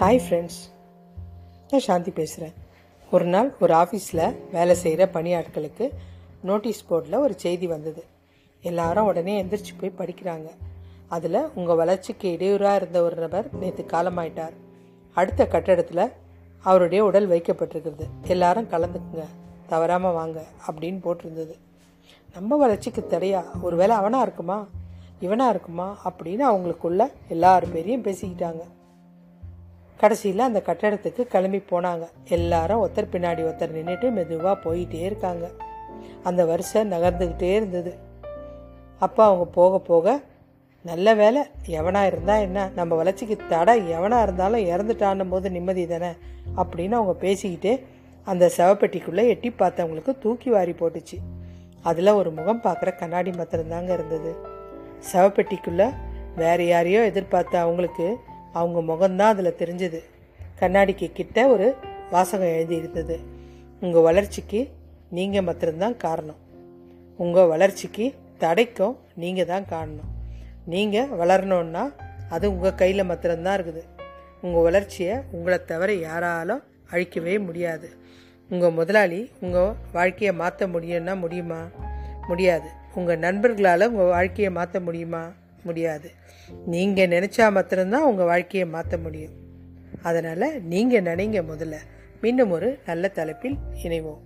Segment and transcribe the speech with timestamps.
[0.00, 0.60] Hi friends
[1.70, 2.52] நான் சாந்தி பேசுகிறேன்
[3.10, 5.90] ஒரு நாள் ஒரு ஆஃபீஸில் வேலை செய்கிற பணியாட்களுக்கு
[6.42, 8.04] நோட்டீஸ் போர்டில் ஒரு செய்தி வந்தது.
[8.62, 10.50] எல்லாரும் உடனே எந்திரிச்சு போய் படிக்கிறாங்க.
[11.08, 14.52] அதில் உங்கள் வளர்ச்சிக்கு இடையூறாக இருந்த ஒரு நபர் நேற்று காலமாயிட்டார்.
[15.14, 16.12] அடுத்த கட்டடத்தில்
[16.62, 18.06] அவருடைய உடல் வைக்கப்பட்டிருக்கிறது.
[18.26, 19.24] எல்லாரும் கலந்துக்குங்க.
[19.66, 21.54] தவறாமல் வாங்க அப்படின்னு போட்டிருந்தது.
[22.34, 23.44] நம்ம வளர்ச்சிக்கு தடையா?
[23.60, 24.66] ஒருவேளை அவனாக இருக்குமா?
[25.20, 25.98] இவனாக இருக்குமா?
[26.04, 28.60] அப்படின்னு அவங்களுக்குள்ள எல்லார் பேரையும் பேசிக்கிட்டாங்க.
[30.02, 32.08] கடைசியில் அந்த கட்டடத்துக்கு கிளம்பி போனாங்க.
[32.28, 35.50] எல்லாரும் ஒருத்தர் பின்னாடி ஒருத்தர் நின்றுட்டு மெதுவாக போயிட்டே இருக்காங்க.
[36.22, 37.94] அந்த வருஷம் நகர்ந்துக்கிட்டே இருந்தது.
[38.98, 40.20] அப்போ அவங்க போக போக
[40.82, 42.70] நல்ல வேலை எவனாக இருந்தால் என்ன?
[42.74, 43.92] நம்ம வளர்ச்சிக்கு தடை.
[43.92, 46.10] எவனாக இருந்தாலும் இறந்துட்டான்னும் போது நிம்மதி தானே?
[46.56, 47.84] அப்படின்னு அவங்க பேசிக்கிட்டே
[48.24, 51.18] அந்த செவப்பெட்டிக்குள்ளே எட்டி பார்த்தவங்களுக்கு தூக்கி வாரி போட்டுச்சு.
[51.82, 54.34] அதில் ஒரு முகம் பார்க்குற கண்ணாடி மாத்திரம்தாங்க இருந்தது.
[55.12, 55.92] செவப்பெட்டிக்குள்ளே
[56.36, 58.16] வேறு யாரையோ எதிர்பார்த்த அவங்களுக்கு
[58.52, 60.00] அவங்க முகம்தான் அதில் தெரிஞ்சது.
[60.60, 61.74] கண்ணாடிக்கு கிட்ட ஒரு
[62.10, 63.20] வாசகம் எழுதி இருந்தது
[63.80, 64.68] உங்கள் வளர்ச்சிக்கு
[65.10, 66.36] நீங்கள் மாத்திரம்தான் காரணம்.
[67.16, 70.10] உங்கள் வளர்ச்சிக்கு தடைக்கும் நீங்கள் தான் காரணம்.
[70.64, 71.94] நீங்கள் வளரணுன்னா
[72.28, 73.82] அது உங்கள் கையில் மாத்திரம்தான் இருக்குது.
[74.42, 77.90] உங்கள் வளர்ச்சியை உங்களை தவிர யாராலும் அழிக்கவே முடியாது.
[78.48, 81.60] உங்கள் முதலாளி உங்கள் வாழ்க்கையை மாற்ற முடியும்னா முடியுமா?
[82.28, 82.68] முடியாது.
[82.94, 85.32] உங்கள் நண்பர்களால் உங்கள் வாழ்க்கையை மாற்ற முடியுமா?
[85.64, 86.10] முடியாது.
[86.66, 89.32] நீங்கள் நினச்சா மாத்திரம்தான் உங்கள் வாழ்க்கையை மாற்ற முடியும்.
[90.02, 91.74] அதனால் நீங்கள் நினைங்க முதல்ல.
[92.20, 94.22] மீண்டும் ஒரு நல்ல தலைப்பில் இணைவோம்.